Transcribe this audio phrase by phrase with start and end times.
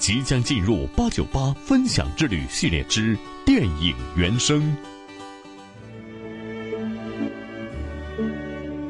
[0.00, 3.14] 即将进入八九八分享之旅系列之
[3.44, 4.74] 电影原声。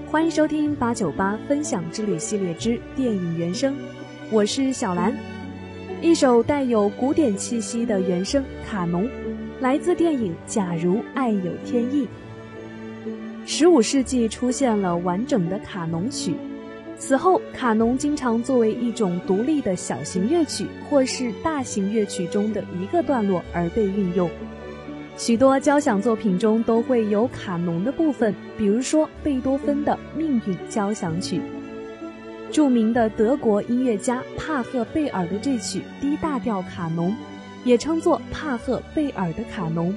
[0.07, 3.75] 欢迎收听八九八分享之旅系列之电影原声，
[4.31, 5.13] 我是小兰。
[6.01, 9.05] 一首带有古典气息的原声《卡农》，
[9.59, 12.05] 来自电影《假如爱有天意》。
[13.45, 16.37] 十五世纪出现了完整的卡农曲，
[17.01, 24.31] 此后卡农经常作为一种独立的小型乐曲或是大型乐曲中的一个段落而被运用。
[25.17, 31.39] 许多交响作品中都会有卡农的部分，比如说贝多芬的《命运交响曲》。
[32.53, 37.17] 著名的德国音乐家帕赫贝尔的这曲 D 大调卡农，
[37.65, 39.97] 也称作帕赫贝尔的卡农。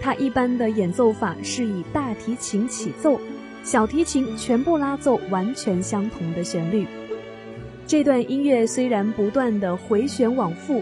[0.00, 3.20] 它一般的演奏法是以大提琴起奏，
[3.64, 6.86] 小提琴全部拉奏完全相同的旋律。
[7.86, 10.80] 这段音乐虽然不断的回旋往复。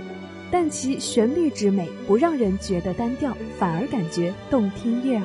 [0.54, 5.24] 但其旋律之美不让人觉得单调，反而感觉动听悦耳。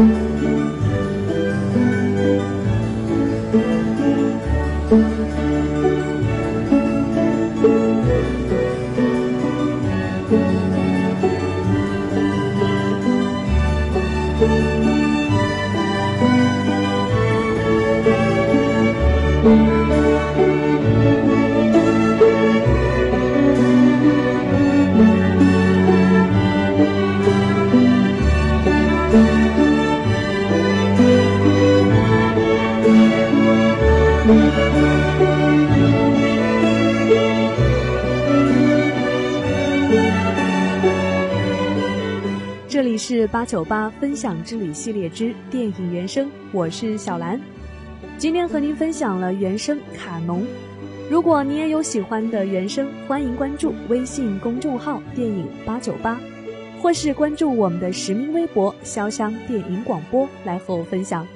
[0.00, 0.30] 这里
[43.02, 47.40] 是八九八分享之旅系列之电影原声，我是小兰。
[48.18, 50.46] 今天和您分享了原声卡农。
[51.08, 56.20] 如果你也有喜欢的原声，欢迎关注微信公众号“电影八九八”，
[56.78, 61.26] 或是关注我们的实名微博“潇湘电影广播”来和我分享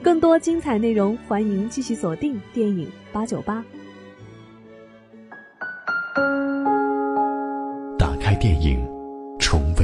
[0.00, 1.18] 更多精彩内容。
[1.26, 3.64] 欢迎继续锁定电影八九八。
[7.98, 8.78] 打开电影。
[9.36, 9.83] 重温